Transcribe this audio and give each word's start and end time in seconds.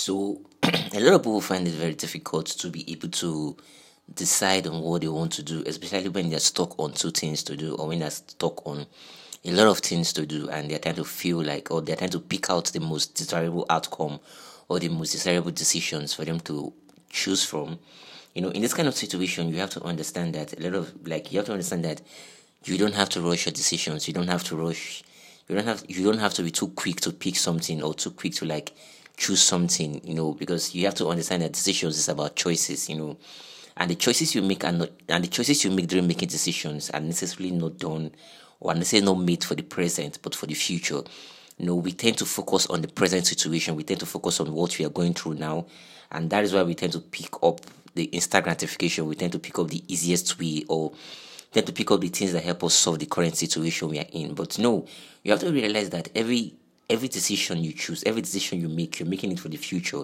So 0.00 0.40
a 0.62 0.98
lot 1.00 1.12
of 1.12 1.20
people 1.20 1.42
find 1.42 1.68
it 1.68 1.74
very 1.74 1.92
difficult 1.92 2.46
to 2.46 2.70
be 2.70 2.90
able 2.90 3.10
to 3.10 3.54
decide 4.14 4.66
on 4.66 4.80
what 4.80 5.02
they 5.02 5.08
want 5.08 5.30
to 5.32 5.42
do, 5.42 5.62
especially 5.66 6.08
when 6.08 6.30
they're 6.30 6.40
stuck 6.40 6.78
on 6.78 6.92
two 6.92 7.10
things 7.10 7.42
to 7.42 7.54
do 7.54 7.74
or 7.74 7.88
when 7.88 7.98
they're 7.98 8.10
stuck 8.10 8.66
on 8.66 8.86
a 9.44 9.50
lot 9.50 9.66
of 9.66 9.80
things 9.80 10.14
to 10.14 10.24
do 10.24 10.48
and 10.48 10.70
they're 10.70 10.78
trying 10.78 10.94
to 10.94 11.04
feel 11.04 11.42
like 11.42 11.70
or 11.70 11.82
they're 11.82 11.96
trying 11.96 12.08
to 12.08 12.18
pick 12.18 12.48
out 12.48 12.64
the 12.72 12.80
most 12.80 13.14
desirable 13.14 13.66
outcome 13.68 14.18
or 14.70 14.78
the 14.78 14.88
most 14.88 15.12
desirable 15.12 15.50
decisions 15.50 16.14
for 16.14 16.24
them 16.24 16.40
to 16.40 16.72
choose 17.10 17.44
from. 17.44 17.78
You 18.34 18.40
know, 18.40 18.48
in 18.48 18.62
this 18.62 18.72
kind 18.72 18.88
of 18.88 18.96
situation, 18.96 19.50
you 19.50 19.58
have 19.58 19.70
to 19.70 19.82
understand 19.82 20.34
that 20.34 20.58
a 20.58 20.62
lot 20.62 20.76
of 20.76 21.06
like 21.06 21.30
you 21.30 21.38
have 21.40 21.46
to 21.46 21.52
understand 21.52 21.84
that 21.84 22.00
you 22.64 22.78
don't 22.78 22.94
have 22.94 23.10
to 23.10 23.20
rush 23.20 23.44
your 23.44 23.52
decisions. 23.52 24.08
You 24.08 24.14
don't 24.14 24.28
have 24.28 24.44
to 24.44 24.56
rush. 24.56 25.02
You 25.50 25.56
don't 25.56 25.66
have. 25.66 25.84
You 25.88 26.04
don't 26.04 26.20
have 26.20 26.34
to 26.34 26.44
be 26.44 26.52
too 26.52 26.68
quick 26.68 27.00
to 27.00 27.10
pick 27.10 27.34
something 27.34 27.82
or 27.82 27.92
too 27.92 28.12
quick 28.12 28.34
to 28.34 28.44
like 28.44 28.72
choose 29.16 29.42
something. 29.42 30.00
You 30.04 30.14
know, 30.14 30.32
because 30.32 30.76
you 30.76 30.84
have 30.84 30.94
to 30.94 31.08
understand 31.08 31.42
that 31.42 31.54
decisions 31.54 31.98
is 31.98 32.08
about 32.08 32.36
choices. 32.36 32.88
You 32.88 32.96
know, 32.96 33.16
and 33.76 33.90
the 33.90 33.96
choices 33.96 34.32
you 34.32 34.42
make 34.42 34.64
are 34.64 34.70
not, 34.70 34.90
and 35.08 35.24
the 35.24 35.28
choices 35.28 35.64
you 35.64 35.72
make 35.72 35.88
during 35.88 36.06
making 36.06 36.28
decisions 36.28 36.88
are 36.90 37.00
necessarily 37.00 37.50
not 37.50 37.78
done 37.78 38.12
or 38.60 38.74
necessarily 38.74 39.06
not 39.06 39.18
made 39.24 39.42
for 39.42 39.56
the 39.56 39.64
present, 39.64 40.20
but 40.22 40.36
for 40.36 40.46
the 40.46 40.54
future. 40.54 41.02
You 41.58 41.66
know, 41.66 41.74
we 41.74 41.90
tend 41.90 42.18
to 42.18 42.26
focus 42.26 42.68
on 42.68 42.82
the 42.82 42.88
present 42.88 43.26
situation. 43.26 43.74
We 43.74 43.82
tend 43.82 43.98
to 43.98 44.06
focus 44.06 44.38
on 44.38 44.52
what 44.52 44.78
we 44.78 44.84
are 44.84 44.90
going 44.90 45.14
through 45.14 45.34
now, 45.34 45.66
and 46.12 46.30
that 46.30 46.44
is 46.44 46.54
why 46.54 46.62
we 46.62 46.76
tend 46.76 46.92
to 46.92 47.00
pick 47.00 47.42
up 47.42 47.60
the 47.96 48.04
instant 48.04 48.44
gratification. 48.44 49.04
We 49.04 49.16
tend 49.16 49.32
to 49.32 49.40
pick 49.40 49.58
up 49.58 49.66
the 49.66 49.82
easiest 49.92 50.38
way 50.38 50.64
or 50.68 50.92
tend 51.52 51.66
to 51.66 51.72
pick 51.72 51.90
up 51.90 52.00
the 52.00 52.08
things 52.08 52.32
that 52.32 52.44
help 52.44 52.64
us 52.64 52.74
solve 52.74 52.98
the 52.98 53.06
current 53.06 53.36
situation 53.36 53.88
we 53.88 53.98
are 53.98 54.06
in. 54.12 54.34
But 54.34 54.58
no, 54.58 54.86
you 55.22 55.32
have 55.32 55.40
to 55.40 55.52
realize 55.52 55.90
that 55.90 56.08
every 56.14 56.54
every 56.88 57.08
decision 57.08 57.62
you 57.62 57.72
choose, 57.72 58.02
every 58.04 58.20
decision 58.20 58.60
you 58.60 58.68
make, 58.68 58.98
you're 58.98 59.08
making 59.08 59.30
it 59.30 59.38
for 59.38 59.48
the 59.48 59.56
future. 59.56 60.02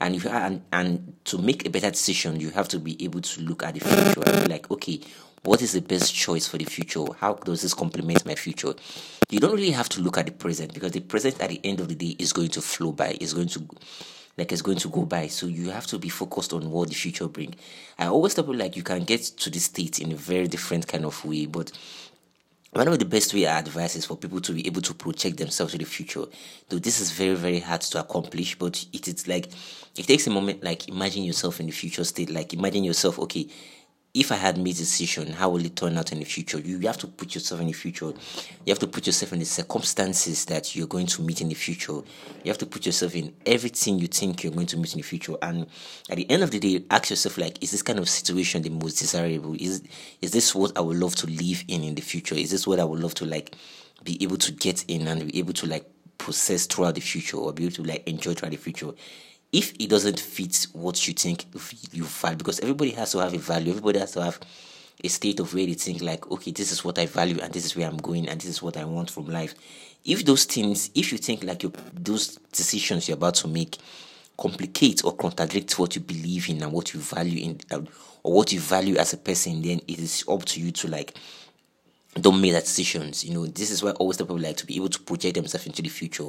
And 0.00 0.16
if 0.16 0.26
and, 0.26 0.62
and 0.72 1.14
to 1.26 1.38
make 1.38 1.66
a 1.66 1.70
better 1.70 1.90
decision, 1.90 2.40
you 2.40 2.50
have 2.50 2.68
to 2.68 2.78
be 2.78 3.02
able 3.04 3.20
to 3.20 3.40
look 3.42 3.62
at 3.62 3.74
the 3.74 3.80
future 3.80 4.22
and 4.26 4.46
be 4.46 4.52
like, 4.52 4.70
okay, 4.70 5.00
what 5.44 5.62
is 5.62 5.72
the 5.72 5.80
best 5.80 6.14
choice 6.14 6.48
for 6.48 6.58
the 6.58 6.64
future? 6.64 7.04
How 7.18 7.34
does 7.34 7.62
this 7.62 7.74
complement 7.74 8.24
my 8.26 8.34
future? 8.34 8.74
You 9.30 9.40
don't 9.40 9.54
really 9.54 9.70
have 9.70 9.88
to 9.90 10.00
look 10.00 10.18
at 10.18 10.26
the 10.26 10.32
present 10.32 10.74
because 10.74 10.92
the 10.92 11.00
present 11.00 11.40
at 11.40 11.50
the 11.50 11.60
end 11.62 11.80
of 11.80 11.88
the 11.88 11.94
day 11.94 12.16
is 12.18 12.32
going 12.32 12.48
to 12.50 12.62
flow 12.62 12.92
by, 12.92 13.16
is 13.20 13.34
going 13.34 13.48
to 13.48 13.66
like 14.36 14.52
it's 14.52 14.62
going 14.62 14.78
to 14.78 14.88
go 14.88 15.04
by. 15.04 15.28
So 15.28 15.46
you 15.46 15.70
have 15.70 15.86
to 15.88 15.98
be 15.98 16.08
focused 16.08 16.52
on 16.52 16.70
what 16.70 16.88
the 16.88 16.94
future 16.94 17.28
bring. 17.28 17.54
I 17.98 18.06
always 18.06 18.34
tell 18.34 18.44
people 18.44 18.56
like 18.56 18.76
you 18.76 18.82
can 18.82 19.04
get 19.04 19.22
to 19.22 19.50
this 19.50 19.64
state 19.64 20.00
in 20.00 20.12
a 20.12 20.16
very 20.16 20.48
different 20.48 20.86
kind 20.86 21.04
of 21.04 21.24
way, 21.24 21.46
but 21.46 21.72
one 22.74 22.88
of 22.88 22.98
the 22.98 23.04
best 23.04 23.32
way 23.32 23.46
I 23.46 23.60
advise 23.60 23.94
is 23.94 24.04
for 24.04 24.16
people 24.16 24.40
to 24.40 24.52
be 24.52 24.66
able 24.66 24.82
to 24.82 24.94
project 24.94 25.36
themselves 25.36 25.72
to 25.72 25.78
the 25.78 25.84
future. 25.84 26.24
Though 26.68 26.80
this 26.80 27.00
is 27.00 27.12
very, 27.12 27.36
very 27.36 27.60
hard 27.60 27.82
to 27.82 28.00
accomplish, 28.00 28.58
but 28.58 28.84
it 28.92 29.06
is 29.06 29.28
like 29.28 29.48
it 29.96 30.06
takes 30.08 30.26
a 30.26 30.30
moment 30.30 30.64
like 30.64 30.88
imagine 30.88 31.22
yourself 31.22 31.60
in 31.60 31.66
the 31.66 31.72
future 31.72 32.02
state. 32.02 32.30
Like 32.30 32.52
imagine 32.52 32.82
yourself, 32.82 33.20
okay, 33.20 33.46
if 34.14 34.30
I 34.30 34.36
had 34.36 34.56
made 34.56 34.76
a 34.76 34.78
decision, 34.78 35.32
how 35.32 35.50
will 35.50 35.64
it 35.64 35.74
turn 35.74 35.98
out 35.98 36.12
in 36.12 36.20
the 36.20 36.24
future? 36.24 36.60
You, 36.60 36.78
have 36.86 36.98
to 36.98 37.08
put 37.08 37.34
yourself 37.34 37.60
in 37.60 37.66
the 37.66 37.72
future. 37.72 38.12
You 38.64 38.70
have 38.70 38.78
to 38.78 38.86
put 38.86 39.08
yourself 39.08 39.32
in 39.32 39.40
the 39.40 39.44
circumstances 39.44 40.44
that 40.44 40.76
you're 40.76 40.86
going 40.86 41.06
to 41.06 41.22
meet 41.22 41.40
in 41.40 41.48
the 41.48 41.54
future. 41.54 41.94
You 42.44 42.46
have 42.46 42.58
to 42.58 42.66
put 42.66 42.86
yourself 42.86 43.16
in 43.16 43.34
everything 43.44 43.98
you 43.98 44.06
think 44.06 44.44
you're 44.44 44.52
going 44.52 44.68
to 44.68 44.76
meet 44.76 44.92
in 44.92 44.98
the 44.98 45.02
future. 45.02 45.34
And 45.42 45.66
at 46.08 46.16
the 46.16 46.30
end 46.30 46.44
of 46.44 46.52
the 46.52 46.60
day, 46.60 46.84
ask 46.92 47.10
yourself 47.10 47.38
like, 47.38 47.60
is 47.60 47.72
this 47.72 47.82
kind 47.82 47.98
of 47.98 48.08
situation 48.08 48.62
the 48.62 48.70
most 48.70 49.00
desirable? 49.00 49.56
Is 49.58 49.82
is 50.22 50.30
this 50.30 50.54
what 50.54 50.78
I 50.78 50.80
would 50.80 50.96
love 50.96 51.16
to 51.16 51.26
live 51.26 51.64
in 51.66 51.82
in 51.82 51.96
the 51.96 52.02
future? 52.02 52.36
Is 52.36 52.52
this 52.52 52.68
what 52.68 52.78
I 52.78 52.84
would 52.84 53.00
love 53.00 53.14
to 53.14 53.26
like 53.26 53.56
be 54.04 54.22
able 54.22 54.36
to 54.36 54.52
get 54.52 54.84
in 54.86 55.08
and 55.08 55.26
be 55.32 55.40
able 55.40 55.54
to 55.54 55.66
like 55.66 55.90
possess 56.18 56.66
throughout 56.66 56.94
the 56.94 57.00
future 57.00 57.38
or 57.38 57.52
be 57.52 57.64
able 57.64 57.74
to 57.74 57.82
like 57.82 58.06
enjoy 58.06 58.34
throughout 58.34 58.52
the 58.52 58.58
future? 58.58 58.92
If 59.54 59.72
it 59.78 59.88
doesn't 59.88 60.18
fit 60.18 60.66
what 60.72 61.06
you 61.06 61.14
think 61.14 61.46
you 61.92 62.04
value, 62.04 62.36
because 62.36 62.58
everybody 62.58 62.90
has 62.90 63.12
to 63.12 63.18
have 63.18 63.32
a 63.32 63.38
value, 63.38 63.70
everybody 63.70 64.00
has 64.00 64.10
to 64.12 64.22
have 64.22 64.40
a 65.02 65.08
state 65.08 65.38
of 65.38 65.54
where 65.54 65.64
they 65.64 65.74
think 65.74 66.02
like, 66.02 66.28
okay, 66.28 66.50
this 66.50 66.72
is 66.72 66.84
what 66.84 66.98
I 66.98 67.06
value 67.06 67.38
and 67.40 67.52
this 67.52 67.64
is 67.64 67.76
where 67.76 67.86
I'm 67.86 67.98
going 67.98 68.28
and 68.28 68.40
this 68.40 68.50
is 68.50 68.60
what 68.60 68.76
I 68.76 68.84
want 68.84 69.12
from 69.12 69.26
life. 69.26 69.54
If 70.04 70.24
those 70.24 70.44
things, 70.44 70.90
if 70.96 71.12
you 71.12 71.18
think 71.18 71.44
like 71.44 71.64
those 71.94 72.36
decisions 72.50 73.08
you're 73.08 73.16
about 73.16 73.34
to 73.36 73.48
make 73.48 73.78
complicate 74.36 75.04
or 75.04 75.14
contradict 75.14 75.78
what 75.78 75.94
you 75.94 76.00
believe 76.00 76.48
in 76.48 76.60
and 76.60 76.72
what 76.72 76.92
you 76.92 76.98
value 76.98 77.44
in, 77.44 77.60
uh, 77.70 77.80
or 78.24 78.32
what 78.32 78.52
you 78.52 78.58
value 78.58 78.96
as 78.96 79.12
a 79.12 79.18
person, 79.18 79.62
then 79.62 79.80
it 79.86 80.00
is 80.00 80.24
up 80.26 80.44
to 80.46 80.60
you 80.60 80.72
to 80.72 80.88
like 80.88 81.14
don't 82.14 82.40
make 82.40 82.52
that 82.52 82.64
decisions. 82.64 83.24
You 83.24 83.34
know, 83.34 83.46
this 83.46 83.70
is 83.70 83.82
why 83.82 83.90
always 83.92 84.18
the 84.18 84.24
people 84.24 84.38
like 84.38 84.56
to 84.58 84.66
be 84.66 84.76
able 84.76 84.88
to 84.88 85.00
project 85.00 85.34
themselves 85.34 85.66
into 85.66 85.82
the 85.82 85.88
future 85.88 86.28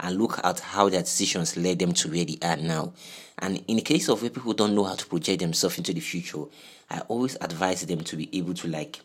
and 0.00 0.16
look 0.16 0.40
at 0.44 0.60
how 0.60 0.88
their 0.88 1.02
decisions 1.02 1.56
led 1.56 1.78
them 1.78 1.92
to 1.92 2.10
where 2.10 2.24
they 2.24 2.38
are 2.42 2.56
now. 2.56 2.92
And 3.38 3.62
in 3.68 3.76
the 3.76 3.82
case 3.82 4.08
of 4.08 4.22
where 4.22 4.30
people 4.30 4.54
don't 4.54 4.74
know 4.74 4.84
how 4.84 4.94
to 4.94 5.06
project 5.06 5.40
themselves 5.40 5.78
into 5.78 5.92
the 5.92 6.00
future, 6.00 6.44
I 6.90 7.00
always 7.00 7.36
advise 7.40 7.84
them 7.84 8.00
to 8.04 8.16
be 8.16 8.28
able 8.38 8.54
to 8.54 8.68
like, 8.68 9.00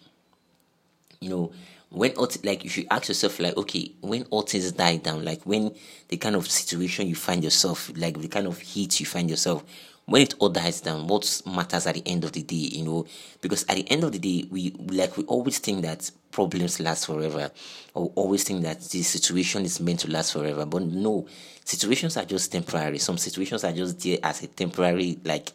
you 1.20 1.30
know, 1.30 1.52
when 1.90 2.12
all 2.12 2.30
like 2.44 2.64
if 2.64 2.78
you 2.78 2.88
ask 2.90 3.10
yourself 3.10 3.40
like, 3.40 3.58
okay, 3.58 3.92
when 4.00 4.24
all 4.30 4.44
things 4.44 4.72
die 4.72 4.96
down, 4.96 5.26
like 5.26 5.42
when 5.44 5.76
the 6.08 6.16
kind 6.16 6.38
of 6.38 6.50
situation 6.50 7.08
you 7.08 7.16
find 7.16 7.44
yourself, 7.44 7.92
like 7.98 8.18
the 8.18 8.30
kind 8.30 8.48
of 8.48 8.58
heat 8.60 9.02
you 9.02 9.06
find 9.06 9.30
yourself, 9.30 9.66
when 10.06 10.24
it 10.24 10.34
all 10.40 10.50
dies 10.50 10.82
down, 10.82 11.08
what 11.08 11.42
matters 11.46 11.88
at 11.88 11.96
the 11.96 12.04
end 12.06 12.24
of 12.24 12.32
the 12.32 12.44
day, 12.44 12.56
you 12.56 12.84
know? 12.84 13.06
Because 13.42 13.64
at 13.70 13.76
the 13.76 13.90
end 13.90 14.04
of 14.04 14.12
the 14.12 14.20
day, 14.20 14.48
we 14.50 14.72
like 14.72 15.16
we 15.18 15.24
always 15.26 15.60
think 15.60 15.84
that 15.84 16.10
problems 16.32 16.80
last 16.80 17.06
forever, 17.06 17.52
or 17.94 18.12
always 18.16 18.44
think 18.44 18.64
that 18.64 18.82
the 18.82 19.02
situation 19.04 19.64
is 19.64 19.80
meant 19.80 20.00
to 20.02 20.12
last 20.12 20.34
forever. 20.34 20.66
But 20.66 20.84
no, 20.84 21.28
situations 21.64 22.18
are 22.18 22.26
just 22.26 22.52
temporary. 22.52 22.98
Some 22.98 23.18
situations 23.18 23.64
are 23.64 23.72
just 23.72 24.00
there 24.02 24.18
as 24.24 24.44
a 24.44 24.48
temporary 24.48 25.20
like 25.24 25.52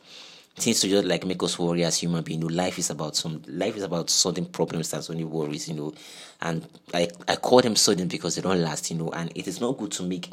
things 0.57 0.81
to 0.81 0.89
just 0.89 1.05
like 1.07 1.27
make 1.27 1.43
us 1.43 1.59
worry 1.59 1.84
as 1.84 1.99
human 1.99 2.23
beings. 2.23 2.43
You 2.43 2.49
know, 2.49 2.55
life 2.55 2.78
is 2.78 2.91
about 2.91 3.17
some 3.17 3.43
life 3.47 3.77
is 3.77 3.83
about 3.83 4.11
solving 4.11 4.47
problems 4.47 4.93
and 4.93 5.05
solving 5.05 5.28
worries, 5.31 5.69
you 5.69 5.75
know. 5.75 5.93
And 6.41 6.67
I 6.95 7.09
I 7.28 7.37
call 7.37 7.61
them 7.61 7.77
sudden 7.77 8.09
because 8.09 8.37
they 8.37 8.43
don't 8.43 8.63
last, 8.63 8.91
you 8.91 8.97
know, 8.97 9.11
and 9.11 9.31
it 9.34 9.47
is 9.49 9.61
not 9.61 9.77
good 9.77 9.93
to 9.93 10.03
make 10.03 10.31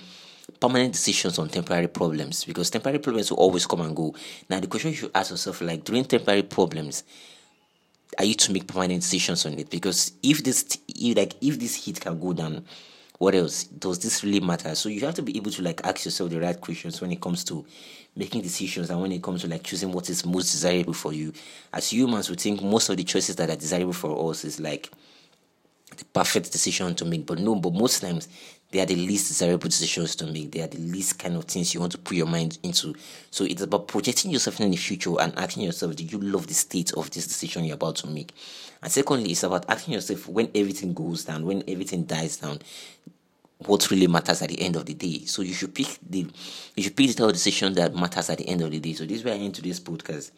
permanent 0.64 0.94
decisions 0.94 1.38
on 1.40 1.50
temporary 1.50 1.90
problems 1.90 2.46
because 2.46 2.70
temporary 2.70 2.98
problems 2.98 3.30
will 3.30 3.38
always 3.38 3.66
come 3.66 3.82
and 3.82 3.94
go. 3.94 4.16
Now, 4.50 4.62
the 4.62 4.68
question 4.68 4.92
you 4.92 4.96
should 4.96 5.12
ask 5.14 5.32
yourself, 5.32 5.60
like 5.60 5.84
during 5.84 6.06
temporary 6.06 6.44
problems, 6.44 7.04
are 8.18 8.24
you 8.24 8.34
to 8.36 8.54
make 8.54 8.66
permanent 8.66 9.02
decisions 9.02 9.46
on 9.46 9.60
it? 9.60 9.70
Because 9.70 10.14
if 10.24 10.42
this, 10.42 10.78
if, 10.88 11.18
like, 11.18 11.34
if 11.42 11.60
this 11.60 11.76
heat 11.76 12.00
can 12.00 12.18
go 12.18 12.32
down, 12.32 12.64
what 13.18 13.36
else 13.36 13.66
does 13.66 14.00
this 14.00 14.24
really 14.24 14.40
matter? 14.40 14.74
So 14.74 14.88
you 14.88 15.02
have 15.02 15.16
to 15.16 15.22
be 15.22 15.36
able 15.36 15.52
to 15.52 15.62
like 15.62 15.82
ask 15.84 16.06
yourself 16.06 16.30
the 16.30 16.40
right 16.40 16.60
questions 16.60 17.02
when 17.02 17.12
it 17.12 17.20
comes 17.20 17.44
to 17.46 17.66
making 18.16 18.42
decisions 18.42 18.90
and 18.90 19.02
when 19.02 19.12
it 19.12 19.22
comes 19.22 19.42
to 19.42 19.50
like 19.50 19.64
choosing 19.64 19.92
what 19.92 20.10
is 20.10 20.26
most 20.26 20.52
desirable 20.52 20.94
for 20.94 21.12
you. 21.12 21.34
As 21.74 21.92
humans, 21.92 22.30
we 22.30 22.38
think 22.38 22.64
most 22.64 22.88
of 22.88 22.96
the 22.96 23.04
choices 23.04 23.36
that 23.36 23.50
are 23.50 23.58
desirable 23.58 23.92
for 23.92 24.32
us 24.32 24.46
is 24.46 24.62
like 24.62 24.90
the 25.98 26.06
perfect 26.06 26.54
decision 26.54 26.96
to 26.96 27.04
make. 27.04 27.26
But 27.26 27.40
no, 27.40 27.56
but 27.56 27.74
most 27.74 28.00
times 28.02 28.30
they 28.74 28.80
are 28.80 28.88
the 28.88 28.96
least 28.96 29.28
desirable 29.28 29.70
decisions 29.70 30.16
to 30.16 30.26
make. 30.26 30.52
They 30.52 30.62
are 30.62 30.68
the 30.68 30.80
least 30.80 31.20
kind 31.20 31.36
of 31.36 31.46
things 31.46 31.76
you 31.76 31.80
want 31.80 31.92
to 31.92 32.00
put 32.00 32.18
your 32.18 32.26
mind 32.26 32.58
into. 32.64 32.96
So 33.30 33.46
it's 33.46 33.62
about 33.62 33.88
projecting 33.88 34.32
yourself 34.32 34.60
in 34.60 34.72
the 34.72 34.78
future 34.78 35.12
and 35.20 35.38
asking 35.38 35.64
yourself, 35.64 35.96
do 35.96 36.04
you 36.04 36.18
love 36.18 36.48
the 36.48 36.56
state 36.56 36.92
of 36.94 37.12
this 37.12 37.28
decision 37.28 37.66
you're 37.66 37.76
about 37.76 37.98
to 37.98 38.08
make? 38.08 38.34
And 38.82 38.92
secondly, 38.92 39.30
it's 39.30 39.44
about 39.44 39.70
asking 39.70 39.94
yourself 39.94 40.28
when 40.28 40.50
everything 40.56 40.96
goes 40.96 41.24
down, 41.24 41.46
when 41.46 41.64
everything 41.68 42.06
dies 42.06 42.38
down, 42.38 42.62
what 43.60 43.92
really 43.92 44.08
matters 44.08 44.42
at 44.42 44.50
the 44.50 44.60
end 44.60 44.76
of 44.76 44.88
the 44.88 44.96
day. 44.96 45.20
So 45.26 45.44
you 45.44 45.54
should 45.54 45.76
pick 45.76 46.00
the 46.10 46.28
you 46.76 46.82
should 46.82 46.96
pick 46.96 47.16
the 47.16 47.32
decision 47.32 47.74
that 47.76 47.94
matters 47.94 48.32
at 48.32 48.40
the 48.40 48.50
end 48.50 48.62
of 48.62 48.72
the 48.72 48.80
day. 48.80 48.94
So 48.94 49.06
this 49.06 49.20
is 49.20 49.24
where 49.24 49.36
I 49.36 49.38
end 49.38 49.54
today's 49.54 49.80
podcast. 49.80 50.32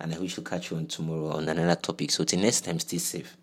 And 0.00 0.14
I 0.14 0.18
wish 0.18 0.34
to 0.36 0.40
catch 0.40 0.70
you 0.70 0.78
on 0.78 0.86
tomorrow 0.86 1.36
on 1.36 1.46
another 1.46 1.78
topic. 1.78 2.10
So 2.10 2.24
till 2.24 2.40
next 2.40 2.62
time, 2.62 2.78
stay 2.78 2.96
safe. 2.96 3.36